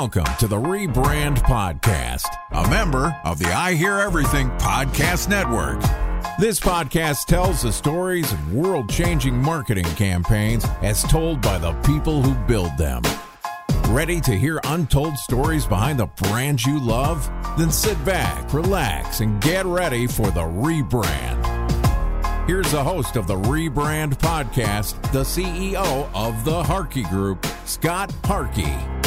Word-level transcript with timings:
Welcome 0.00 0.34
to 0.38 0.46
the 0.46 0.56
Rebrand 0.56 1.36
Podcast, 1.40 2.24
a 2.52 2.66
member 2.70 3.14
of 3.22 3.38
the 3.38 3.52
I 3.52 3.74
Hear 3.74 3.98
Everything 3.98 4.48
Podcast 4.52 5.28
Network. 5.28 5.78
This 6.38 6.58
podcast 6.58 7.26
tells 7.26 7.60
the 7.60 7.70
stories 7.70 8.32
of 8.32 8.54
world 8.54 8.88
changing 8.88 9.36
marketing 9.36 9.84
campaigns 9.96 10.64
as 10.80 11.02
told 11.02 11.42
by 11.42 11.58
the 11.58 11.74
people 11.82 12.22
who 12.22 12.32
build 12.46 12.78
them. 12.78 13.02
Ready 13.90 14.22
to 14.22 14.32
hear 14.32 14.58
untold 14.64 15.18
stories 15.18 15.66
behind 15.66 16.00
the 16.00 16.06
brands 16.06 16.64
you 16.64 16.80
love? 16.80 17.30
Then 17.58 17.70
sit 17.70 18.02
back, 18.02 18.54
relax, 18.54 19.20
and 19.20 19.38
get 19.42 19.66
ready 19.66 20.06
for 20.06 20.30
the 20.30 20.40
rebrand. 20.40 21.46
Here's 22.46 22.72
the 22.72 22.82
host 22.82 23.16
of 23.16 23.26
the 23.26 23.36
Rebrand 23.36 24.14
Podcast, 24.14 24.94
the 25.12 25.24
CEO 25.24 26.10
of 26.14 26.42
the 26.46 26.64
Harkey 26.64 27.02
Group, 27.02 27.44
Scott 27.66 28.10
Harkey. 28.24 28.99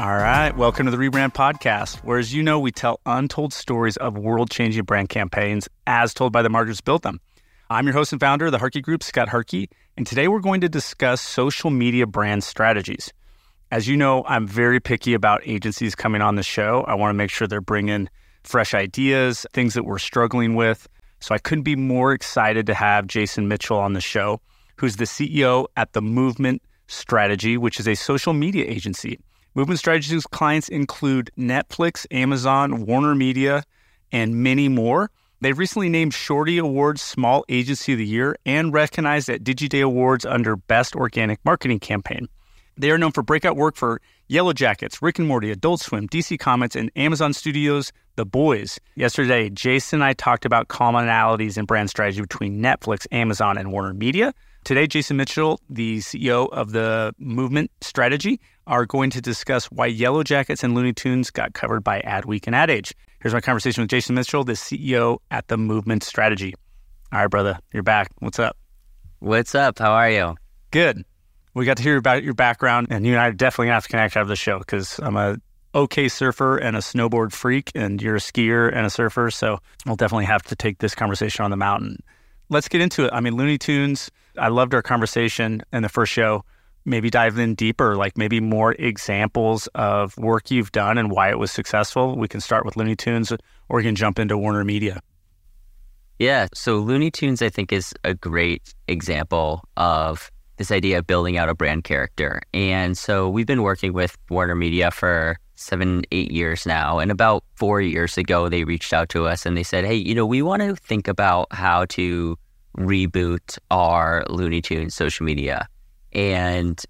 All 0.00 0.16
right. 0.16 0.56
Welcome 0.56 0.86
to 0.86 0.90
the 0.90 0.96
Rebrand 0.96 1.34
Podcast, 1.34 1.96
where, 2.04 2.18
as 2.18 2.32
you 2.32 2.42
know, 2.42 2.58
we 2.58 2.72
tell 2.72 3.00
untold 3.04 3.52
stories 3.52 3.98
of 3.98 4.16
world 4.16 4.50
changing 4.50 4.84
brand 4.84 5.10
campaigns 5.10 5.68
as 5.86 6.14
told 6.14 6.32
by 6.32 6.40
the 6.40 6.48
marketers 6.48 6.80
built 6.80 7.02
them. 7.02 7.20
I'm 7.68 7.84
your 7.84 7.92
host 7.92 8.10
and 8.10 8.18
founder 8.18 8.46
of 8.46 8.52
the 8.52 8.58
Harkey 8.58 8.80
Group, 8.80 9.02
Scott 9.02 9.28
Harkey, 9.28 9.68
and 9.98 10.06
today 10.06 10.26
we're 10.26 10.40
going 10.40 10.62
to 10.62 10.70
discuss 10.70 11.20
social 11.20 11.68
media 11.68 12.06
brand 12.06 12.44
strategies. 12.44 13.12
As 13.70 13.88
you 13.88 13.94
know, 13.98 14.24
I'm 14.24 14.46
very 14.46 14.80
picky 14.80 15.12
about 15.12 15.42
agencies 15.44 15.94
coming 15.94 16.22
on 16.22 16.36
the 16.36 16.42
show. 16.42 16.82
I 16.88 16.94
want 16.94 17.10
to 17.10 17.14
make 17.14 17.28
sure 17.28 17.46
they're 17.46 17.60
bringing 17.60 18.08
fresh 18.42 18.72
ideas, 18.72 19.44
things 19.52 19.74
that 19.74 19.84
we're 19.84 19.98
struggling 19.98 20.54
with. 20.54 20.88
So 21.18 21.34
I 21.34 21.38
couldn't 21.38 21.64
be 21.64 21.76
more 21.76 22.14
excited 22.14 22.66
to 22.68 22.74
have 22.74 23.06
Jason 23.06 23.48
Mitchell 23.48 23.76
on 23.76 23.92
the 23.92 24.00
show, 24.00 24.40
who's 24.76 24.96
the 24.96 25.04
CEO 25.04 25.66
at 25.76 25.92
the 25.92 26.00
Movement 26.00 26.62
Strategy, 26.86 27.58
which 27.58 27.78
is 27.78 27.86
a 27.86 27.94
social 27.94 28.32
media 28.32 28.64
agency. 28.64 29.18
Movement 29.54 29.80
Strategies 29.80 30.26
clients 30.26 30.68
include 30.68 31.30
Netflix, 31.36 32.06
Amazon, 32.12 32.86
WarnerMedia, 32.86 33.64
and 34.12 34.36
many 34.36 34.68
more. 34.68 35.10
They've 35.40 35.58
recently 35.58 35.88
named 35.88 36.14
Shorty 36.14 36.58
Awards 36.58 37.02
Small 37.02 37.44
Agency 37.48 37.92
of 37.92 37.98
the 37.98 38.06
Year 38.06 38.36
and 38.46 38.72
recognized 38.72 39.28
at 39.28 39.42
DigiDay 39.42 39.82
Awards 39.82 40.24
under 40.24 40.54
Best 40.54 40.94
Organic 40.94 41.44
Marketing 41.44 41.80
Campaign. 41.80 42.28
They 42.76 42.90
are 42.90 42.98
known 42.98 43.12
for 43.12 43.22
breakout 43.22 43.56
work 43.56 43.74
for 43.74 44.00
Yellowjackets, 44.30 45.02
Rick 45.02 45.18
and 45.18 45.26
Morty, 45.26 45.50
Adult 45.50 45.80
Swim, 45.80 46.08
DC 46.08 46.38
Comics, 46.38 46.76
and 46.76 46.90
Amazon 46.94 47.32
Studios' 47.32 47.92
The 48.14 48.24
Boys. 48.24 48.78
Yesterday, 48.94 49.50
Jason 49.50 49.98
and 49.98 50.04
I 50.04 50.12
talked 50.12 50.44
about 50.44 50.68
commonalities 50.68 51.58
in 51.58 51.64
brand 51.64 51.90
strategy 51.90 52.20
between 52.20 52.62
Netflix, 52.62 53.06
Amazon, 53.10 53.58
and 53.58 53.70
WarnerMedia. 53.70 54.32
Today, 54.64 54.86
Jason 54.86 55.16
Mitchell, 55.16 55.58
the 55.68 55.98
CEO 55.98 56.48
of 56.52 56.72
the 56.72 57.14
Movement 57.18 57.70
Strategy, 57.80 58.40
are 58.66 58.86
going 58.86 59.10
to 59.10 59.20
discuss 59.20 59.66
why 59.66 59.90
Yellowjackets 59.90 60.62
and 60.62 60.74
Looney 60.74 60.92
Tunes 60.92 61.30
got 61.30 61.54
covered 61.54 61.82
by 61.82 62.02
Adweek 62.02 62.46
and 62.46 62.54
Ad 62.54 62.70
Age. 62.70 62.94
Here's 63.20 63.34
my 63.34 63.40
conversation 63.40 63.82
with 63.82 63.90
Jason 63.90 64.14
Mitchell, 64.14 64.44
the 64.44 64.52
CEO 64.52 65.18
at 65.30 65.48
the 65.48 65.56
Movement 65.56 66.04
Strategy. 66.04 66.54
All 67.12 67.20
right, 67.20 67.30
brother, 67.30 67.58
you're 67.72 67.82
back. 67.82 68.10
What's 68.18 68.38
up? 68.38 68.56
What's 69.18 69.54
up? 69.54 69.78
How 69.78 69.92
are 69.92 70.10
you? 70.10 70.36
Good. 70.70 71.04
We 71.54 71.64
got 71.64 71.78
to 71.78 71.82
hear 71.82 71.96
about 71.96 72.22
your 72.22 72.34
background, 72.34 72.88
and 72.90 73.04
you 73.04 73.12
and 73.12 73.20
I 73.20 73.28
are 73.28 73.32
definitely 73.32 73.68
have 73.68 73.84
to 73.84 73.88
connect 73.88 74.16
out 74.16 74.22
of 74.22 74.28
the 74.28 74.36
show 74.36 74.58
because 74.58 75.00
I'm 75.00 75.16
a 75.16 75.38
okay 75.74 76.08
surfer 76.08 76.58
and 76.58 76.76
a 76.76 76.80
snowboard 76.80 77.32
freak, 77.32 77.72
and 77.74 78.00
you're 78.00 78.16
a 78.16 78.20
skier 78.20 78.72
and 78.72 78.86
a 78.86 78.90
surfer. 78.90 79.30
So 79.30 79.58
we'll 79.84 79.96
definitely 79.96 80.26
have 80.26 80.42
to 80.44 80.54
take 80.54 80.78
this 80.78 80.94
conversation 80.94 81.44
on 81.44 81.50
the 81.50 81.56
mountain. 81.56 82.02
Let's 82.50 82.68
get 82.68 82.80
into 82.80 83.06
it. 83.06 83.10
I 83.12 83.20
mean, 83.20 83.36
Looney 83.36 83.58
Tunes. 83.58 84.10
I 84.38 84.48
loved 84.48 84.74
our 84.74 84.82
conversation 84.82 85.62
in 85.72 85.82
the 85.82 85.88
first 85.88 86.12
show 86.12 86.44
maybe 86.84 87.10
dive 87.10 87.38
in 87.38 87.54
deeper, 87.54 87.96
like 87.96 88.16
maybe 88.16 88.40
more 88.40 88.72
examples 88.72 89.66
of 89.74 90.16
work 90.16 90.50
you've 90.50 90.72
done 90.72 90.98
and 90.98 91.10
why 91.10 91.30
it 91.30 91.38
was 91.38 91.50
successful. 91.50 92.16
We 92.16 92.28
can 92.28 92.40
start 92.40 92.64
with 92.64 92.76
Looney 92.76 92.96
Tunes 92.96 93.32
or 93.32 93.76
we 93.76 93.82
can 93.82 93.94
jump 93.94 94.18
into 94.18 94.36
WarnerMedia. 94.36 95.00
Yeah. 96.18 96.48
So 96.54 96.78
Looney 96.78 97.10
Tunes, 97.10 97.42
I 97.42 97.48
think, 97.48 97.72
is 97.72 97.94
a 98.04 98.14
great 98.14 98.74
example 98.88 99.62
of 99.76 100.30
this 100.56 100.70
idea 100.70 100.98
of 100.98 101.06
building 101.06 101.38
out 101.38 101.48
a 101.48 101.54
brand 101.54 101.84
character. 101.84 102.42
And 102.52 102.96
so 102.96 103.28
we've 103.30 103.46
been 103.46 103.62
working 103.62 103.94
with 103.94 104.18
WarnerMedia 104.30 104.92
for 104.92 105.38
seven, 105.54 106.04
eight 106.12 106.30
years 106.30 106.66
now. 106.66 106.98
And 106.98 107.10
about 107.10 107.44
four 107.54 107.80
years 107.80 108.18
ago, 108.18 108.48
they 108.48 108.64
reached 108.64 108.92
out 108.92 109.08
to 109.10 109.26
us 109.26 109.46
and 109.46 109.56
they 109.56 109.62
said, 109.62 109.84
hey, 109.84 109.94
you 109.94 110.14
know, 110.14 110.26
we 110.26 110.42
want 110.42 110.60
to 110.62 110.76
think 110.76 111.08
about 111.08 111.48
how 111.52 111.86
to 111.86 112.38
reboot 112.86 113.58
our 113.70 114.24
Looney 114.28 114.62
Tunes 114.62 114.94
social 114.94 115.24
media 115.24 115.68
and 116.12 116.84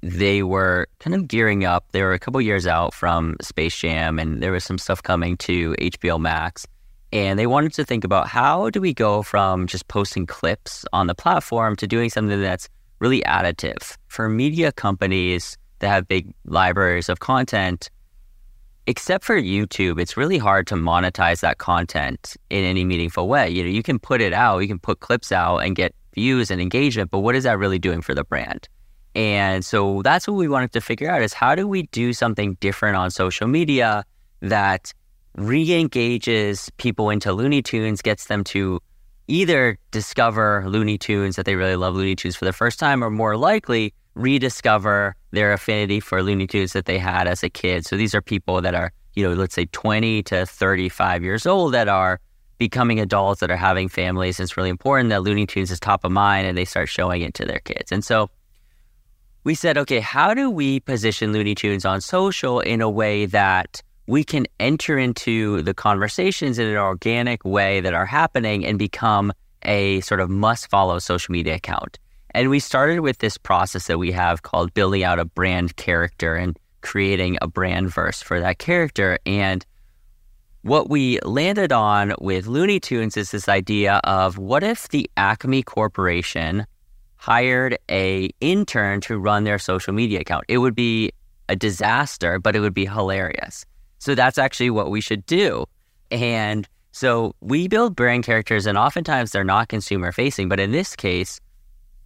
they 0.00 0.42
were 0.42 0.86
kind 1.00 1.14
of 1.14 1.26
gearing 1.28 1.64
up. 1.64 1.86
They 1.92 2.02
were 2.02 2.12
a 2.12 2.18
couple 2.18 2.40
years 2.40 2.66
out 2.66 2.94
from 2.94 3.36
Space 3.42 3.76
Jam, 3.76 4.18
and 4.18 4.42
there 4.42 4.52
was 4.52 4.64
some 4.64 4.78
stuff 4.78 5.02
coming 5.02 5.36
to 5.38 5.74
HBO 5.74 6.20
Max. 6.20 6.66
And 7.12 7.38
they 7.38 7.46
wanted 7.46 7.72
to 7.74 7.84
think 7.84 8.04
about 8.04 8.28
how 8.28 8.70
do 8.70 8.80
we 8.80 8.92
go 8.92 9.22
from 9.22 9.66
just 9.66 9.88
posting 9.88 10.26
clips 10.26 10.84
on 10.92 11.06
the 11.06 11.14
platform 11.14 11.74
to 11.76 11.86
doing 11.86 12.10
something 12.10 12.40
that's 12.40 12.68
really 13.00 13.22
additive 13.22 13.96
for 14.08 14.28
media 14.28 14.72
companies 14.72 15.56
that 15.78 15.88
have 15.88 16.06
big 16.06 16.32
libraries 16.44 17.08
of 17.08 17.20
content. 17.20 17.90
Except 18.88 19.22
for 19.22 19.38
YouTube, 19.38 20.00
it's 20.00 20.16
really 20.16 20.38
hard 20.38 20.66
to 20.68 20.74
monetize 20.74 21.40
that 21.40 21.58
content 21.58 22.38
in 22.48 22.64
any 22.64 22.86
meaningful 22.86 23.28
way. 23.28 23.46
You 23.50 23.62
know, 23.62 23.68
you 23.68 23.82
can 23.82 23.98
put 23.98 24.22
it 24.22 24.32
out, 24.32 24.60
you 24.60 24.66
can 24.66 24.78
put 24.78 25.00
clips 25.00 25.30
out 25.30 25.58
and 25.58 25.76
get 25.76 25.94
views 26.14 26.50
and 26.50 26.58
engagement, 26.58 27.10
but 27.10 27.18
what 27.18 27.34
is 27.34 27.44
that 27.44 27.58
really 27.58 27.78
doing 27.78 28.00
for 28.00 28.14
the 28.14 28.24
brand? 28.24 28.66
And 29.14 29.62
so 29.62 30.00
that's 30.00 30.26
what 30.26 30.38
we 30.38 30.48
wanted 30.48 30.72
to 30.72 30.80
figure 30.80 31.10
out 31.10 31.20
is 31.20 31.34
how 31.34 31.54
do 31.54 31.68
we 31.68 31.82
do 31.88 32.14
something 32.14 32.54
different 32.60 32.96
on 32.96 33.10
social 33.10 33.46
media 33.46 34.06
that 34.40 34.94
re-engages 35.34 36.70
people 36.78 37.10
into 37.10 37.34
Looney 37.34 37.60
Tunes, 37.60 38.00
gets 38.00 38.24
them 38.24 38.42
to 38.44 38.80
either 39.26 39.78
discover 39.90 40.64
Looney 40.66 40.96
Tunes 40.96 41.36
that 41.36 41.44
they 41.44 41.56
really 41.56 41.76
love 41.76 41.94
Looney 41.94 42.16
Tunes 42.16 42.36
for 42.36 42.46
the 42.46 42.54
first 42.54 42.78
time, 42.78 43.04
or 43.04 43.10
more 43.10 43.36
likely 43.36 43.92
rediscover 44.14 45.14
their 45.30 45.52
affinity 45.52 46.00
for 46.00 46.22
Looney 46.22 46.46
Tunes 46.46 46.72
that 46.72 46.86
they 46.86 46.98
had 46.98 47.26
as 47.26 47.42
a 47.42 47.50
kid. 47.50 47.84
So 47.86 47.96
these 47.96 48.14
are 48.14 48.22
people 48.22 48.60
that 48.62 48.74
are, 48.74 48.92
you 49.14 49.28
know, 49.28 49.34
let's 49.34 49.54
say 49.54 49.66
20 49.66 50.22
to 50.24 50.46
35 50.46 51.22
years 51.22 51.46
old 51.46 51.74
that 51.74 51.88
are 51.88 52.20
becoming 52.58 52.98
adults 53.00 53.40
that 53.40 53.50
are 53.50 53.56
having 53.56 53.88
families. 53.88 54.40
It's 54.40 54.56
really 54.56 54.70
important 54.70 55.10
that 55.10 55.22
Looney 55.22 55.46
Tunes 55.46 55.70
is 55.70 55.78
top 55.78 56.04
of 56.04 56.12
mind 56.12 56.46
and 56.46 56.58
they 56.58 56.64
start 56.64 56.88
showing 56.88 57.22
it 57.22 57.34
to 57.34 57.44
their 57.44 57.60
kids. 57.60 57.92
And 57.92 58.04
so 58.04 58.30
we 59.44 59.54
said, 59.54 59.78
okay, 59.78 60.00
how 60.00 60.34
do 60.34 60.50
we 60.50 60.80
position 60.80 61.32
Looney 61.32 61.54
Tunes 61.54 61.84
on 61.84 62.00
social 62.00 62.60
in 62.60 62.80
a 62.80 62.90
way 62.90 63.26
that 63.26 63.82
we 64.06 64.24
can 64.24 64.46
enter 64.58 64.98
into 64.98 65.62
the 65.62 65.74
conversations 65.74 66.58
in 66.58 66.66
an 66.66 66.76
organic 66.76 67.44
way 67.44 67.80
that 67.80 67.94
are 67.94 68.06
happening 68.06 68.66
and 68.66 68.78
become 68.78 69.32
a 69.62 70.00
sort 70.00 70.20
of 70.20 70.30
must 70.30 70.68
follow 70.70 70.98
social 70.98 71.32
media 71.32 71.54
account? 71.54 71.98
And 72.32 72.50
we 72.50 72.60
started 72.60 73.00
with 73.00 73.18
this 73.18 73.38
process 73.38 73.86
that 73.86 73.98
we 73.98 74.12
have 74.12 74.42
called 74.42 74.74
building 74.74 75.02
out 75.02 75.18
a 75.18 75.24
brand 75.24 75.76
character 75.76 76.34
and 76.34 76.58
creating 76.80 77.38
a 77.40 77.48
brand 77.48 77.92
verse 77.92 78.22
for 78.22 78.40
that 78.40 78.58
character. 78.58 79.18
And 79.26 79.64
what 80.62 80.90
we 80.90 81.18
landed 81.20 81.72
on 81.72 82.14
with 82.20 82.46
Looney 82.46 82.80
Tunes 82.80 83.16
is 83.16 83.30
this 83.30 83.48
idea 83.48 84.00
of 84.04 84.38
what 84.38 84.62
if 84.62 84.88
the 84.88 85.10
Acme 85.16 85.62
Corporation 85.62 86.66
hired 87.16 87.78
a 87.90 88.30
intern 88.40 89.00
to 89.02 89.18
run 89.18 89.44
their 89.44 89.58
social 89.58 89.92
media 89.92 90.20
account? 90.20 90.44
It 90.48 90.58
would 90.58 90.74
be 90.74 91.12
a 91.48 91.56
disaster, 91.56 92.38
but 92.38 92.54
it 92.54 92.60
would 92.60 92.74
be 92.74 92.86
hilarious. 92.86 93.64
So 93.98 94.14
that's 94.14 94.38
actually 94.38 94.70
what 94.70 94.90
we 94.90 95.00
should 95.00 95.24
do. 95.26 95.64
And 96.10 96.68
so 96.92 97.34
we 97.40 97.68
build 97.68 97.96
brand 97.96 98.24
characters, 98.24 98.66
and 98.66 98.78
oftentimes 98.78 99.32
they're 99.32 99.44
not 99.44 99.68
consumer 99.68 100.12
facing. 100.12 100.48
But 100.48 100.60
in 100.60 100.72
this 100.72 100.94
case, 100.94 101.40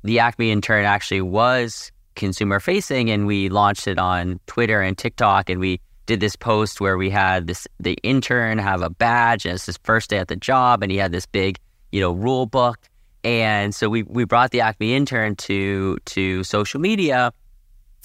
the 0.04 0.18
Acme 0.18 0.50
intern 0.50 0.84
actually 0.84 1.20
was 1.20 1.92
consumer 2.14 2.60
facing, 2.60 3.10
and 3.10 3.26
we 3.26 3.48
launched 3.48 3.86
it 3.86 3.98
on 3.98 4.40
Twitter 4.46 4.80
and 4.82 4.96
TikTok, 4.98 5.48
and 5.50 5.60
we 5.60 5.80
did 6.06 6.20
this 6.20 6.36
post 6.36 6.80
where 6.80 6.96
we 6.98 7.10
had 7.10 7.46
this 7.46 7.66
the 7.78 7.96
intern 8.02 8.58
have 8.58 8.82
a 8.82 8.90
badge 8.90 9.46
and 9.46 9.54
it's 9.54 9.66
his 9.66 9.78
first 9.84 10.10
day 10.10 10.18
at 10.18 10.26
the 10.28 10.36
job 10.36 10.82
and 10.82 10.90
he 10.90 10.98
had 10.98 11.12
this 11.12 11.26
big 11.26 11.58
you 11.92 12.00
know 12.00 12.10
rule 12.10 12.44
book 12.44 12.76
and 13.22 13.72
so 13.74 13.88
we 13.88 14.02
we 14.02 14.24
brought 14.24 14.50
the 14.50 14.60
Acme 14.60 14.94
intern 14.94 15.36
to 15.36 15.96
to 16.06 16.42
social 16.42 16.80
media 16.80 17.32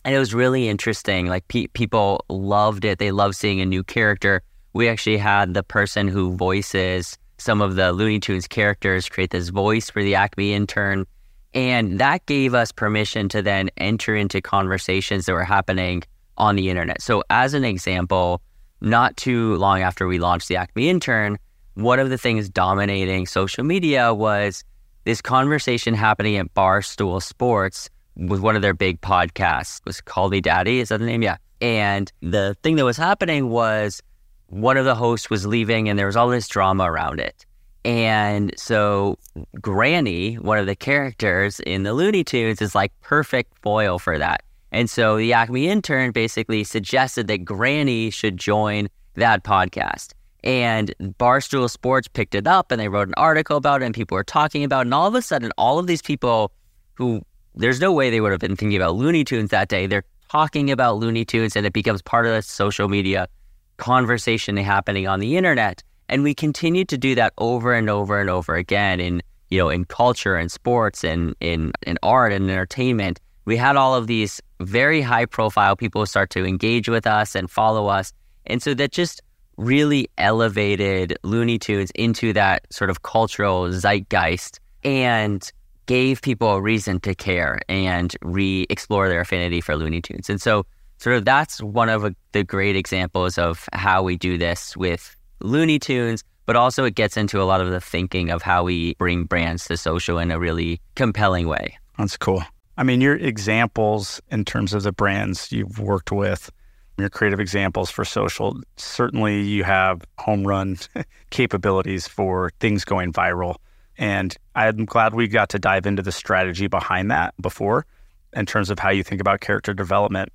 And 0.05 0.15
it 0.15 0.19
was 0.19 0.33
really 0.33 0.69
interesting. 0.69 1.27
Like 1.27 1.47
pe- 1.49 1.67
people 1.67 2.23
loved 2.29 2.85
it. 2.85 2.99
They 2.99 3.11
loved 3.11 3.35
seeing 3.35 3.59
a 3.61 3.65
new 3.65 3.83
character. 3.83 4.41
We 4.73 4.87
actually 4.87 5.17
had 5.17 5.53
the 5.53 5.63
person 5.63 6.07
who 6.07 6.35
voices 6.37 7.17
some 7.39 7.61
of 7.61 7.75
the 7.75 7.91
Looney 7.91 8.19
Tunes 8.19 8.47
characters 8.47 9.09
create 9.09 9.31
this 9.31 9.49
voice 9.49 9.89
for 9.89 10.01
the 10.03 10.15
Acme 10.15 10.53
intern. 10.53 11.05
And 11.53 11.99
that 11.99 12.25
gave 12.25 12.53
us 12.53 12.71
permission 12.71 13.29
to 13.29 13.41
then 13.41 13.69
enter 13.77 14.15
into 14.15 14.41
conversations 14.41 15.25
that 15.25 15.33
were 15.33 15.43
happening 15.43 16.03
on 16.37 16.55
the 16.55 16.69
internet. 16.69 17.01
So, 17.01 17.23
as 17.29 17.53
an 17.53 17.63
example, 17.63 18.41
not 18.81 19.17
too 19.17 19.55
long 19.55 19.81
after 19.81 20.07
we 20.07 20.19
launched 20.19 20.49
the 20.49 20.57
Acme 20.57 20.89
intern, 20.89 21.37
one 21.73 21.99
of 21.99 22.09
the 22.09 22.17
things 22.17 22.49
dominating 22.49 23.25
social 23.25 23.63
media 23.63 24.13
was 24.13 24.63
this 25.03 25.21
conversation 25.21 25.93
happening 25.93 26.35
at 26.37 26.53
Barstool 26.53 27.21
Sports 27.21 27.89
with 28.15 28.41
one 28.41 28.55
of 28.55 28.61
their 28.61 28.73
big 28.73 28.99
podcasts. 29.01 29.79
It 29.79 29.85
was 29.85 30.01
Call 30.01 30.29
Me 30.29 30.41
Daddy, 30.41 30.79
is 30.79 30.89
that 30.89 30.99
the 30.99 31.05
name? 31.05 31.21
Yeah. 31.21 31.37
And 31.61 32.11
the 32.21 32.55
thing 32.61 32.75
that 32.75 32.85
was 32.85 32.97
happening 32.97 33.49
was 33.49 34.01
one 34.47 34.77
of 34.77 34.85
the 34.85 34.95
hosts 34.95 35.29
was 35.29 35.45
leaving 35.45 35.89
and 35.89 35.97
there 35.97 36.07
was 36.07 36.15
all 36.15 36.29
this 36.29 36.47
drama 36.47 36.83
around 36.91 37.19
it. 37.19 37.45
And 37.87 38.53
so 38.57 39.17
Granny, 39.61 40.35
one 40.35 40.57
of 40.57 40.65
the 40.65 40.75
characters 40.75 41.61
in 41.61 41.83
the 41.83 41.93
Looney 41.93 42.21
Tunes, 42.21 42.61
is 42.61 42.75
like 42.75 42.91
perfect 42.99 43.57
foil 43.61 43.97
for 43.97 44.19
that. 44.19 44.43
And 44.73 44.89
so 44.89 45.15
the 45.15 45.31
Acme 45.31 45.69
intern 45.69 46.11
basically 46.11 46.65
suggested 46.65 47.27
that 47.27 47.45
Granny 47.45 48.09
should 48.09 48.35
join 48.35 48.89
that 49.13 49.45
podcast. 49.45 50.11
And 50.43 50.93
Barstool 51.17 51.69
Sports 51.69 52.09
picked 52.09 52.35
it 52.35 52.45
up 52.45 52.73
and 52.73 52.81
they 52.81 52.89
wrote 52.89 53.07
an 53.07 53.13
article 53.15 53.55
about 53.55 53.81
it 53.81 53.85
and 53.85 53.95
people 53.95 54.15
were 54.15 54.23
talking 54.25 54.65
about 54.65 54.81
it. 54.81 54.87
And 54.87 54.93
all 54.93 55.07
of 55.07 55.15
a 55.15 55.21
sudden, 55.21 55.53
all 55.57 55.79
of 55.79 55.87
these 55.87 56.01
people 56.01 56.51
who 56.95 57.21
there's 57.55 57.79
no 57.79 57.93
way 57.93 58.09
they 58.09 58.19
would 58.19 58.31
have 58.31 58.41
been 58.41 58.57
thinking 58.57 58.75
about 58.75 58.97
Looney 58.97 59.23
Tunes 59.23 59.49
that 59.51 59.69
day, 59.69 59.87
they're 59.87 60.03
talking 60.29 60.71
about 60.71 60.97
Looney 60.97 61.23
Tunes 61.23 61.55
and 61.55 61.65
it 61.65 61.71
becomes 61.71 62.01
part 62.01 62.25
of 62.25 62.33
the 62.33 62.41
social 62.41 62.89
media 62.89 63.29
conversation 63.77 64.57
happening 64.57 65.07
on 65.07 65.21
the 65.21 65.37
internet. 65.37 65.83
And 66.09 66.23
we 66.23 66.33
continue 66.33 66.85
to 66.85 66.97
do 66.97 67.15
that 67.15 67.33
over 67.37 67.73
and 67.73 67.89
over 67.89 68.19
and 68.19 68.29
over 68.29 68.55
again 68.55 68.99
in, 68.99 69.21
you 69.49 69.59
know, 69.59 69.69
in 69.69 69.85
culture 69.85 70.35
and 70.35 70.51
sports 70.51 71.03
and 71.03 71.35
in, 71.39 71.73
in 71.85 71.97
art 72.03 72.31
and 72.33 72.49
entertainment. 72.49 73.19
We 73.45 73.57
had 73.57 73.75
all 73.75 73.95
of 73.95 74.07
these 74.07 74.41
very 74.59 75.01
high 75.01 75.25
profile 75.25 75.75
people 75.75 76.05
start 76.05 76.29
to 76.31 76.45
engage 76.45 76.89
with 76.89 77.07
us 77.07 77.35
and 77.35 77.49
follow 77.49 77.87
us. 77.87 78.13
And 78.45 78.61
so 78.61 78.73
that 78.73 78.91
just 78.91 79.21
really 79.57 80.09
elevated 80.17 81.17
Looney 81.23 81.59
Tunes 81.59 81.91
into 81.95 82.33
that 82.33 82.65
sort 82.71 82.89
of 82.89 83.01
cultural 83.01 83.71
zeitgeist 83.71 84.59
and 84.83 85.51
gave 85.87 86.21
people 86.21 86.51
a 86.51 86.61
reason 86.61 86.99
to 86.99 87.15
care 87.15 87.59
and 87.67 88.15
re 88.21 88.65
explore 88.69 89.09
their 89.09 89.21
affinity 89.21 89.61
for 89.61 89.75
Looney 89.75 90.01
Tunes. 90.01 90.29
And 90.29 90.41
so 90.41 90.65
sort 90.99 91.15
of 91.15 91.25
that's 91.25 91.61
one 91.61 91.89
of 91.89 92.13
the 92.31 92.43
great 92.43 92.75
examples 92.75 93.37
of 93.37 93.67
how 93.73 94.03
we 94.03 94.17
do 94.17 94.37
this 94.37 94.77
with 94.77 95.16
Looney 95.39 95.79
Tunes, 95.79 96.23
but 96.45 96.55
also 96.55 96.85
it 96.85 96.95
gets 96.95 97.17
into 97.17 97.41
a 97.41 97.43
lot 97.43 97.61
of 97.61 97.69
the 97.69 97.81
thinking 97.81 98.29
of 98.29 98.41
how 98.41 98.63
we 98.63 98.95
bring 98.95 99.25
brands 99.25 99.65
to 99.65 99.77
social 99.77 100.17
in 100.17 100.31
a 100.31 100.39
really 100.39 100.81
compelling 100.95 101.47
way. 101.47 101.77
That's 101.97 102.17
cool. 102.17 102.43
I 102.77 102.83
mean, 102.83 103.01
your 103.01 103.15
examples 103.15 104.21
in 104.29 104.45
terms 104.45 104.73
of 104.73 104.83
the 104.83 104.91
brands 104.91 105.51
you've 105.51 105.79
worked 105.79 106.11
with, 106.11 106.51
your 106.97 107.09
creative 107.09 107.39
examples 107.39 107.89
for 107.89 108.05
social, 108.05 108.59
certainly 108.77 109.41
you 109.41 109.63
have 109.63 110.03
home 110.19 110.45
run 110.45 110.77
capabilities 111.31 112.07
for 112.07 112.51
things 112.59 112.85
going 112.85 113.11
viral. 113.11 113.55
And 113.97 114.35
I'm 114.55 114.85
glad 114.85 115.15
we 115.15 115.27
got 115.27 115.49
to 115.49 115.59
dive 115.59 115.85
into 115.85 116.03
the 116.03 116.11
strategy 116.11 116.67
behind 116.67 117.09
that 117.11 117.33
before 117.41 117.85
in 118.33 118.45
terms 118.45 118.69
of 118.69 118.77
how 118.77 118.89
you 118.89 119.03
think 119.03 119.21
about 119.21 119.41
character 119.41 119.73
development 119.73 120.31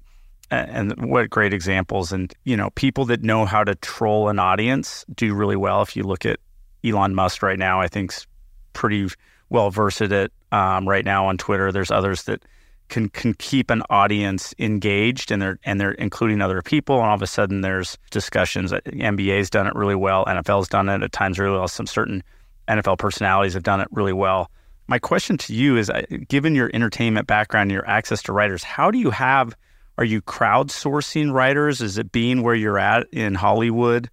and 0.51 0.93
what 1.09 1.31
great 1.31 1.55
examples. 1.55 2.13
And 2.13 2.33
you 2.45 2.57
know 2.57 2.71
people 2.71 3.05
that 3.07 3.23
know 3.23 3.45
how 3.45 3.65
to 3.65 3.75
troll 3.77 4.29
an 4.29 4.39
audience 4.39 5.05
do 5.15 5.35
really 5.35 5.57
well. 5.57 5.83
If 5.83 5.97
you 5.97 6.03
look 6.03 6.27
at 6.27 6.39
elon 6.85 7.15
musk 7.15 7.43
right 7.43 7.59
now 7.59 7.81
i 7.81 7.87
think's 7.87 8.27
pretty 8.73 9.09
well 9.51 9.71
versed 9.71 10.03
at 10.03 10.11
it 10.11 10.33
um, 10.51 10.89
right 10.89 11.05
now 11.05 11.27
on 11.27 11.39
twitter. 11.39 11.73
There's 11.73 11.91
others 11.91 12.25
that 12.25 12.43
can 12.89 13.09
can 13.09 13.35
keep 13.35 13.71
an 13.71 13.83
audience 13.89 14.55
engaged 14.59 15.31
and 15.31 15.41
they're 15.41 15.59
and 15.65 15.81
they're 15.81 15.93
including 15.93 16.41
other 16.41 16.61
people. 16.61 16.97
And 16.99 17.07
all 17.07 17.15
of 17.15 17.23
a 17.23 17.27
sudden 17.27 17.63
there's 17.63 17.97
discussions. 18.11 18.73
Nba's 18.73 19.51
done 19.51 19.67
it 19.67 19.75
really 19.75 19.95
well. 19.95 20.25
Nfl's 20.27 20.69
done 20.69 20.89
it 20.89 21.03
at 21.03 21.13
times 21.13 21.39
really 21.39 21.57
well. 21.57 21.69
Some 21.69 21.87
certain 21.87 22.23
nfl 22.69 22.99
personalities 22.99 23.55
have 23.55 23.63
done 23.63 23.81
it 23.81 23.89
really 23.91 24.13
well. 24.13 24.51
My 24.89 24.99
question 24.99 25.39
to 25.39 25.55
you 25.55 25.77
is 25.77 25.89
uh, 25.89 26.03
given 26.29 26.55
your 26.55 26.71
entertainment 26.75 27.27
background 27.27 27.71
and 27.71 27.73
your 27.73 27.89
access 27.89 28.23
to 28.25 28.33
writers 28.33 28.63
how 28.63 28.91
do 28.91 28.99
you 28.99 29.11
have 29.11 29.57
are 30.03 30.05
you 30.05 30.21
crowdsourcing 30.21 31.33
writers? 31.33 31.81
Is 31.81 31.97
it 31.97 32.11
being 32.11 32.43
where 32.43 32.57
you're 32.57 32.77
at 32.77 33.07
in 33.13 33.37
Hollywood? 33.37 34.11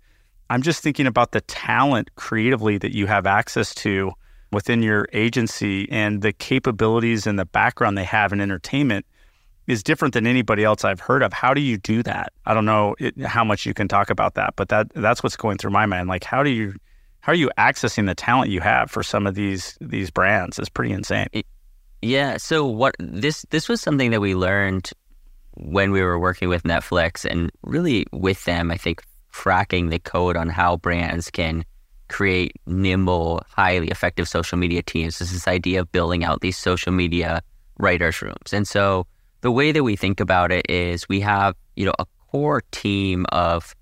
I'm 0.48 0.62
just 0.62 0.84
thinking 0.84 1.08
about 1.08 1.32
the 1.32 1.42
talent 1.42 2.14
creatively 2.14 2.78
that 2.78 2.94
you 2.94 3.08
have 3.08 3.26
access 3.26 3.74
to 3.76 4.12
within 4.52 4.84
your 4.84 5.08
agency 5.14 5.90
and 5.90 6.22
the 6.22 6.32
capabilities 6.32 7.26
and 7.26 7.40
the 7.40 7.46
background 7.46 7.98
they 7.98 8.04
have 8.04 8.32
in 8.32 8.40
entertainment 8.40 9.04
is 9.66 9.82
different 9.82 10.14
than 10.14 10.28
anybody 10.28 10.64
else 10.64 10.86
I've 10.86 11.00
heard 11.00 11.24
of. 11.24 11.34
How 11.34 11.56
do 11.56 11.62
you 11.62 11.78
do 11.80 12.04
that? 12.04 12.34
I 12.46 12.54
don't 12.54 12.66
know 12.66 12.96
it, 13.00 13.20
how 13.22 13.44
much 13.44 13.66
you 13.66 13.74
can 13.74 13.88
talk 13.88 14.12
about 14.12 14.36
that, 14.36 14.54
but 14.56 14.70
that 14.70 14.92
that's 14.94 15.24
what's 15.24 15.38
going 15.38 15.58
through 15.58 15.72
my 15.72 15.88
mind. 15.88 16.08
Like, 16.08 16.24
how 16.24 16.44
do 16.44 16.52
you 16.52 16.76
how 17.22 17.32
are 17.32 17.36
you 17.36 17.50
accessing 17.58 18.06
the 18.06 18.14
talent 18.14 18.52
you 18.52 18.62
have 18.62 18.92
for 18.92 19.02
some 19.02 19.26
of 19.26 19.34
these 19.34 19.76
these 19.82 20.12
brands? 20.12 20.60
It's 20.60 20.70
pretty 20.70 20.94
insane. 20.94 21.30
Yeah. 22.04 22.38
So 22.38 22.68
what 22.68 22.96
this 23.00 23.44
this 23.50 23.68
was 23.68 23.82
something 23.82 24.12
that 24.12 24.22
we 24.22 24.36
learned 24.36 24.92
when 25.60 25.92
we 25.92 26.02
were 26.02 26.20
working 26.20 26.50
with 26.50 26.64
Netflix 26.64 27.26
and 27.26 27.52
really 27.64 28.06
with 28.12 28.46
them, 28.46 28.72
I 28.72 28.78
think 28.78 29.04
cracking 29.32 29.90
the 29.90 30.00
code 30.00 30.36
on 30.36 30.50
how 30.50 30.78
brands 30.78 31.30
can 31.30 31.64
create 32.08 32.54
nimble, 32.66 33.44
highly 33.50 33.90
effective 33.90 34.28
social 34.28 34.58
media 34.58 34.82
teams 34.82 35.22
is 35.22 35.32
this 35.32 35.48
idea 35.48 35.82
of 35.82 35.92
building 35.92 36.24
out 36.24 36.42
these 36.42 36.58
social 36.58 36.92
media 36.92 37.42
writers' 37.78 38.22
rooms. 38.22 38.52
And 38.52 38.68
so 38.68 39.06
the 39.42 39.52
way 39.52 39.72
that 39.72 39.84
we 39.84 39.96
think 39.96 40.20
about 40.20 40.52
it 40.52 40.70
is 40.70 41.08
we 41.08 41.20
have, 41.22 41.56
you 41.76 41.86
know, 41.86 41.94
a 42.00 42.06
core 42.32 42.64
team 42.72 43.26
of 43.32 43.76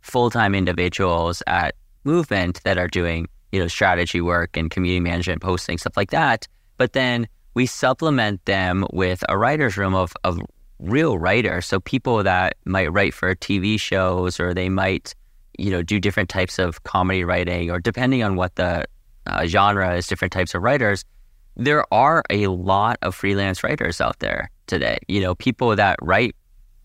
full-time 0.00 0.54
individuals 0.54 1.42
at 1.46 1.74
Movement 2.04 2.62
that 2.64 2.78
are 2.78 2.88
doing, 2.88 3.28
you 3.52 3.60
know, 3.60 3.68
strategy 3.68 4.22
work 4.22 4.56
and 4.56 4.70
community 4.70 5.00
management, 5.00 5.42
posting, 5.42 5.76
stuff 5.76 5.96
like 5.96 6.10
that. 6.10 6.46
But 6.78 6.94
then 6.94 7.28
we 7.52 7.66
supplement 7.66 8.42
them 8.46 8.86
with 8.92 9.22
a 9.28 9.36
writer's 9.36 9.76
room 9.76 9.94
of, 9.94 10.14
of 10.24 10.40
real 10.78 11.18
writer. 11.18 11.60
So 11.60 11.80
people 11.80 12.22
that 12.22 12.56
might 12.64 12.92
write 12.92 13.14
for 13.14 13.34
TV 13.34 13.78
shows 13.78 14.38
or 14.38 14.54
they 14.54 14.68
might, 14.68 15.14
you 15.58 15.70
know, 15.70 15.82
do 15.82 16.00
different 16.00 16.28
types 16.28 16.58
of 16.58 16.82
comedy 16.84 17.24
writing 17.24 17.70
or 17.70 17.80
depending 17.80 18.22
on 18.22 18.36
what 18.36 18.54
the 18.56 18.84
uh, 19.26 19.46
genre 19.46 19.96
is, 19.96 20.06
different 20.06 20.32
types 20.32 20.54
of 20.54 20.62
writers. 20.62 21.04
There 21.56 21.84
are 21.92 22.22
a 22.30 22.46
lot 22.46 22.98
of 23.02 23.14
freelance 23.14 23.64
writers 23.64 24.00
out 24.00 24.20
there 24.20 24.50
today. 24.66 24.98
You 25.08 25.20
know, 25.20 25.34
people 25.34 25.74
that 25.74 25.96
write 26.00 26.36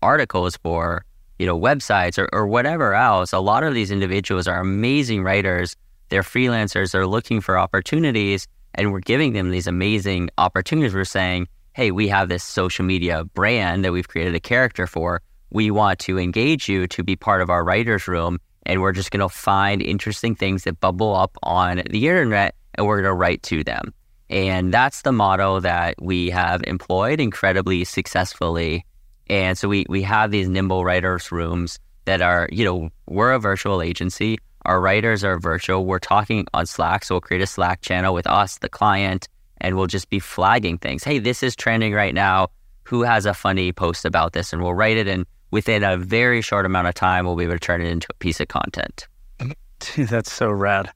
articles 0.02 0.56
for, 0.56 1.04
you 1.38 1.46
know, 1.46 1.58
websites 1.58 2.18
or, 2.18 2.28
or 2.32 2.46
whatever 2.46 2.94
else. 2.94 3.32
A 3.32 3.38
lot 3.38 3.62
of 3.62 3.74
these 3.74 3.90
individuals 3.90 4.48
are 4.48 4.60
amazing 4.60 5.22
writers. 5.22 5.76
They're 6.08 6.22
freelancers. 6.22 6.92
They're 6.92 7.06
looking 7.06 7.40
for 7.40 7.56
opportunities 7.56 8.46
and 8.74 8.92
we're 8.92 9.00
giving 9.00 9.32
them 9.32 9.50
these 9.50 9.66
amazing 9.66 10.30
opportunities. 10.36 10.94
We're 10.94 11.04
saying, 11.04 11.48
hey, 11.74 11.90
we 11.90 12.06
have 12.06 12.28
this 12.28 12.44
social 12.44 12.84
media 12.84 13.24
brand 13.24 13.84
that 13.84 13.92
we've 13.92 14.06
created 14.06 14.34
a 14.34 14.40
character 14.40 14.86
for. 14.86 15.20
We 15.50 15.72
want 15.72 15.98
to 16.00 16.20
engage 16.20 16.68
you 16.68 16.86
to 16.86 17.02
be 17.02 17.16
part 17.16 17.42
of 17.42 17.50
our 17.50 17.64
writer's 17.64 18.06
room. 18.06 18.38
And 18.64 18.80
we're 18.80 18.92
just 18.92 19.10
going 19.10 19.20
to 19.20 19.28
find 19.28 19.82
interesting 19.82 20.36
things 20.36 20.64
that 20.64 20.80
bubble 20.80 21.14
up 21.14 21.36
on 21.42 21.82
the 21.90 22.08
internet 22.08 22.54
and 22.76 22.86
we're 22.86 23.02
going 23.02 23.10
to 23.10 23.14
write 23.14 23.42
to 23.44 23.64
them. 23.64 23.92
And 24.30 24.72
that's 24.72 25.02
the 25.02 25.12
model 25.12 25.60
that 25.60 25.96
we 26.00 26.30
have 26.30 26.62
employed 26.64 27.20
incredibly 27.20 27.84
successfully. 27.84 28.86
And 29.28 29.58
so 29.58 29.68
we, 29.68 29.84
we 29.88 30.00
have 30.02 30.30
these 30.30 30.48
nimble 30.48 30.84
writers' 30.84 31.32
rooms 31.32 31.78
that 32.04 32.22
are, 32.22 32.48
you 32.52 32.64
know, 32.64 32.88
we're 33.06 33.32
a 33.32 33.40
virtual 33.40 33.82
agency. 33.82 34.38
Our 34.64 34.80
writers 34.80 35.24
are 35.24 35.38
virtual. 35.40 35.84
We're 35.84 35.98
talking 35.98 36.46
on 36.54 36.66
Slack. 36.66 37.04
So 37.04 37.16
we'll 37.16 37.20
create 37.20 37.42
a 37.42 37.46
Slack 37.46 37.82
channel 37.82 38.14
with 38.14 38.26
us, 38.28 38.58
the 38.58 38.68
client, 38.68 39.28
and 39.64 39.76
we'll 39.76 39.86
just 39.86 40.10
be 40.10 40.18
flagging 40.18 40.76
things. 40.76 41.02
Hey, 41.02 41.18
this 41.18 41.42
is 41.42 41.56
trending 41.56 41.94
right 41.94 42.12
now. 42.12 42.48
Who 42.84 43.02
has 43.02 43.24
a 43.24 43.32
funny 43.32 43.72
post 43.72 44.04
about 44.04 44.34
this? 44.34 44.52
And 44.52 44.62
we'll 44.62 44.74
write 44.74 44.98
it, 44.98 45.08
and 45.08 45.24
within 45.50 45.82
a 45.82 45.96
very 45.96 46.42
short 46.42 46.66
amount 46.66 46.86
of 46.86 46.94
time, 46.94 47.24
we'll 47.24 47.34
be 47.34 47.44
able 47.44 47.54
to 47.54 47.58
turn 47.58 47.80
it 47.80 47.88
into 47.88 48.06
a 48.10 48.14
piece 48.14 48.40
of 48.40 48.48
content. 48.48 49.08
That's 49.96 50.30
so 50.30 50.50
rad. 50.50 50.90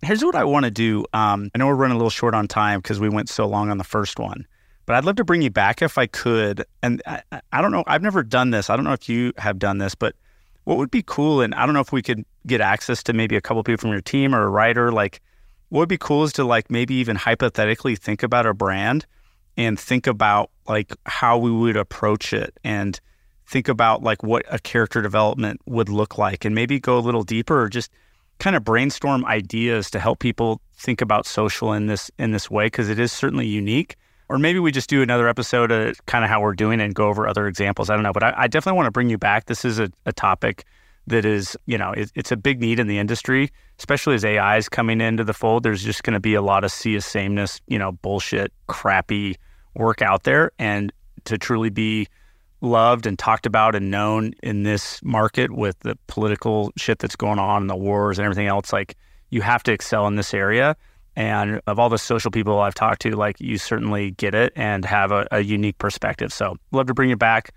Here's 0.00 0.24
what 0.24 0.34
I 0.34 0.44
want 0.44 0.64
to 0.64 0.70
do. 0.70 1.04
Um, 1.12 1.50
I 1.54 1.58
know 1.58 1.66
we're 1.66 1.74
running 1.74 1.96
a 1.96 1.98
little 1.98 2.10
short 2.10 2.34
on 2.34 2.48
time 2.48 2.80
because 2.80 2.98
we 2.98 3.10
went 3.10 3.28
so 3.28 3.46
long 3.46 3.70
on 3.70 3.76
the 3.76 3.84
first 3.84 4.18
one, 4.18 4.46
but 4.86 4.96
I'd 4.96 5.04
love 5.04 5.16
to 5.16 5.24
bring 5.24 5.42
you 5.42 5.50
back 5.50 5.82
if 5.82 5.98
I 5.98 6.06
could. 6.06 6.64
And 6.82 7.02
I, 7.06 7.22
I 7.52 7.60
don't 7.60 7.72
know, 7.72 7.84
I've 7.86 8.02
never 8.02 8.22
done 8.22 8.50
this. 8.50 8.70
I 8.70 8.76
don't 8.76 8.84
know 8.86 8.92
if 8.92 9.06
you 9.06 9.34
have 9.36 9.58
done 9.58 9.78
this, 9.78 9.94
but 9.94 10.14
what 10.64 10.78
would 10.78 10.90
be 10.90 11.02
cool, 11.02 11.42
and 11.42 11.54
I 11.54 11.66
don't 11.66 11.74
know 11.74 11.80
if 11.80 11.92
we 11.92 12.00
could 12.00 12.24
get 12.46 12.62
access 12.62 13.02
to 13.02 13.12
maybe 13.12 13.36
a 13.36 13.42
couple 13.42 13.62
people 13.62 13.82
from 13.82 13.90
your 13.90 14.00
team 14.00 14.34
or 14.34 14.42
a 14.44 14.48
writer, 14.48 14.90
like 14.90 15.20
what 15.68 15.80
would 15.80 15.88
be 15.88 15.98
cool 15.98 16.24
is 16.24 16.32
to 16.34 16.44
like 16.44 16.70
maybe 16.70 16.94
even 16.94 17.16
hypothetically 17.16 17.96
think 17.96 18.22
about 18.22 18.46
a 18.46 18.54
brand 18.54 19.06
and 19.56 19.78
think 19.78 20.06
about 20.06 20.50
like 20.68 20.92
how 21.06 21.38
we 21.38 21.50
would 21.50 21.76
approach 21.76 22.32
it 22.32 22.58
and 22.64 23.00
think 23.46 23.68
about 23.68 24.02
like 24.02 24.22
what 24.22 24.44
a 24.48 24.58
character 24.58 25.02
development 25.02 25.60
would 25.66 25.88
look 25.88 26.18
like 26.18 26.44
and 26.44 26.54
maybe 26.54 26.80
go 26.80 26.98
a 26.98 27.00
little 27.00 27.22
deeper 27.22 27.60
or 27.60 27.68
just 27.68 27.90
kind 28.38 28.56
of 28.56 28.64
brainstorm 28.64 29.24
ideas 29.26 29.90
to 29.90 30.00
help 30.00 30.18
people 30.18 30.60
think 30.76 31.00
about 31.00 31.26
social 31.26 31.72
in 31.72 31.86
this 31.86 32.10
in 32.18 32.32
this 32.32 32.50
way 32.50 32.66
because 32.66 32.88
it 32.88 32.98
is 32.98 33.12
certainly 33.12 33.46
unique. 33.46 33.96
Or 34.28 34.38
maybe 34.38 34.58
we 34.58 34.72
just 34.72 34.88
do 34.88 35.02
another 35.02 35.28
episode 35.28 35.70
of 35.70 36.04
kind 36.06 36.24
of 36.24 36.30
how 36.30 36.40
we're 36.40 36.54
doing 36.54 36.80
and 36.80 36.94
go 36.94 37.08
over 37.08 37.28
other 37.28 37.46
examples. 37.46 37.90
I 37.90 37.94
don't 37.94 38.02
know 38.02 38.12
but 38.12 38.22
i, 38.22 38.34
I 38.36 38.46
definitely 38.48 38.76
want 38.76 38.86
to 38.86 38.92
bring 38.92 39.10
you 39.10 39.18
back. 39.18 39.46
This 39.46 39.64
is 39.64 39.78
a, 39.78 39.90
a 40.06 40.12
topic 40.12 40.64
that 41.06 41.24
is 41.24 41.56
you 41.66 41.76
know 41.76 41.92
it, 41.92 42.10
it's 42.14 42.32
a 42.32 42.36
big 42.36 42.60
need 42.60 42.78
in 42.78 42.86
the 42.86 42.98
industry 42.98 43.50
especially 43.78 44.14
as 44.14 44.24
ai 44.24 44.56
is 44.56 44.68
coming 44.68 45.00
into 45.00 45.24
the 45.24 45.32
fold. 45.32 45.62
There's 45.62 45.82
just 45.82 46.02
going 46.04 46.14
to 46.14 46.20
be 46.20 46.34
a 46.34 46.42
lot 46.42 46.64
of 46.64 46.72
sea 46.72 46.96
of 46.96 47.04
sameness 47.04 47.60
you 47.66 47.78
know 47.78 47.92
bullshit 47.92 48.52
crappy 48.66 49.36
work 49.74 50.02
out 50.02 50.22
there. 50.24 50.52
And 50.58 50.92
to 51.24 51.38
truly 51.38 51.70
be 51.70 52.08
loved 52.60 53.06
and 53.06 53.18
talked 53.18 53.46
about 53.46 53.74
and 53.74 53.90
known 53.90 54.32
in 54.42 54.62
this 54.62 55.02
market 55.02 55.50
with 55.50 55.78
the 55.80 55.96
political 56.06 56.70
shit 56.76 56.98
that's 56.98 57.16
going 57.16 57.38
on 57.38 57.62
and 57.62 57.70
the 57.70 57.76
wars 57.76 58.18
and 58.18 58.24
everything 58.24 58.46
else 58.46 58.72
like 58.72 58.96
you 59.30 59.42
have 59.42 59.62
to 59.62 59.72
excel 59.72 60.06
in 60.06 60.16
this 60.16 60.32
area. 60.32 60.76
And 61.16 61.60
of 61.66 61.78
all 61.78 61.88
the 61.88 61.98
social 61.98 62.30
people 62.30 62.58
i've 62.60 62.74
talked 62.74 63.02
to 63.02 63.14
like 63.14 63.40
you 63.40 63.58
certainly 63.58 64.12
get 64.12 64.34
it 64.34 64.52
and 64.56 64.84
have 64.84 65.12
a, 65.12 65.26
a 65.30 65.40
unique 65.40 65.78
perspective. 65.78 66.32
So 66.32 66.56
love 66.72 66.86
to 66.86 66.94
bring 66.94 67.10
you 67.10 67.16
back 67.16 67.52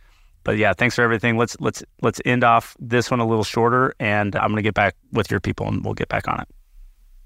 but 0.47 0.57
yeah 0.57 0.71
thanks 0.71 0.95
for 0.95 1.01
everything. 1.01 1.35
Let's 1.35 1.57
let's 1.59 1.83
let's 2.01 2.21
end 2.23 2.45
off 2.45 2.77
this 2.79 3.11
one 3.11 3.19
a 3.19 3.27
little 3.27 3.43
shorter 3.43 3.93
and 3.99 4.33
i'm 4.37 4.47
going 4.47 4.55
to 4.55 4.61
get 4.61 4.73
back 4.73 4.95
with 5.11 5.29
your 5.29 5.41
people 5.41 5.67
and 5.67 5.83
we'll 5.83 5.93
get 5.93 6.07
back 6.07 6.29
on 6.29 6.39
it. 6.39 6.47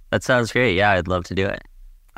That 0.09 0.23
sounds 0.23 0.51
great. 0.51 0.75
Yeah 0.75 0.91
i'd 0.93 1.07
love 1.07 1.25
to 1.25 1.35
do 1.35 1.45
it. 1.45 1.61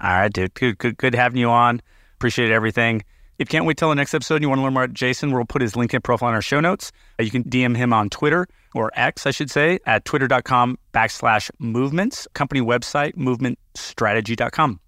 All 0.02 0.10
right 0.10 0.32
dude. 0.32 0.54
Good 0.54 0.78
good, 0.78 0.96
good 0.96 1.14
having 1.14 1.40
you 1.40 1.50
on. 1.50 1.82
Appreciate 2.16 2.52
everything. 2.52 3.04
If 3.38 3.50
you 3.50 3.52
can't 3.52 3.66
wait 3.66 3.76
till 3.78 3.90
the 3.90 3.96
next 3.96 4.14
episode 4.14 4.36
and 4.36 4.44
you 4.44 4.50
want 4.50 4.60
to 4.60 4.64
learn 4.64 4.74
more 4.74 4.84
about 4.84 4.94
Jason, 4.94 5.32
we'll 5.32 5.44
put 5.44 5.62
his 5.62 5.74
LinkedIn 5.74 6.04
profile 6.04 6.30
in 6.30 6.36
our 6.36 6.42
show 6.42 6.62
notes. 6.62 6.94
You 7.20 7.30
can 7.30 7.44
DM 7.44 7.76
him 7.76 7.92
on 7.92 8.10
Twitter 8.10 8.48
or 8.74 8.90
X, 8.96 9.26
I 9.26 9.32
should 9.32 9.52
say, 9.52 9.80
at 9.86 10.06
twitter.com 10.06 10.78
backslash 10.94 11.52
movements, 11.60 12.28
company 12.34 12.62
website, 12.62 13.16
movementstrategy.com. 13.16 14.80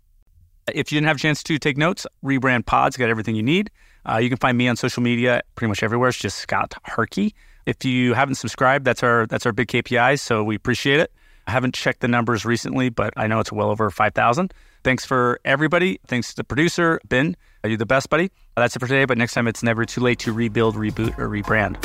If 0.74 0.92
you 0.92 0.96
didn't 0.96 1.08
have 1.08 1.18
a 1.18 1.20
chance 1.20 1.44
to 1.44 1.58
take 1.58 1.76
notes, 1.76 2.08
Rebrand 2.24 2.66
Pod's 2.66 2.96
got 2.96 3.10
everything 3.10 3.36
you 3.36 3.44
need. 3.44 3.70
Uh, 4.08 4.18
you 4.18 4.30
can 4.30 4.38
find 4.38 4.58
me 4.58 4.68
on 4.68 4.76
social 4.76 5.02
media 5.02 5.42
pretty 5.56 5.70
much 5.70 5.84
everywhere. 5.84 6.10
It's 6.10 6.18
just 6.18 6.38
Scott 6.38 6.74
Harkey. 6.84 7.34
If 7.66 7.84
you 7.84 8.14
haven't 8.14 8.36
subscribed, 8.36 8.86
that's 8.86 9.02
our 9.04 9.26
that's 9.28 9.46
our 9.46 9.52
big 9.52 9.68
KPIs, 9.68 10.20
so 10.20 10.44
we 10.44 10.56
appreciate 10.56 11.00
it. 11.00 11.12
I 11.48 11.52
haven't 11.52 11.76
checked 11.76 12.02
the 12.02 12.08
numbers 12.08 12.46
recently, 12.46 12.90
but 12.90 13.14
I 13.18 13.28
know 13.28 13.40
it's 13.40 13.52
well 13.52 13.70
over 13.70 13.90
5,000. 13.92 14.54
Thanks 14.84 15.06
for 15.06 15.40
everybody. 15.46 16.00
Thanks 16.08 16.30
to 16.30 16.36
the 16.38 16.44
producer, 16.44 17.00
Ben. 17.08 17.36
You're 17.64 17.78
the 17.78 17.86
best, 17.86 18.10
buddy. 18.10 18.32
That's 18.56 18.76
it 18.76 18.80
for 18.80 18.88
today, 18.88 19.06
but 19.06 19.18
next 19.18 19.34
time 19.34 19.48
it's 19.48 19.64
never 19.64 19.86
too 19.86 20.02
late 20.02 20.20
to 20.20 20.34
rebuild, 20.34 20.76
reboot, 20.76 21.18
or 21.18 21.28
rebrand. 21.28 21.78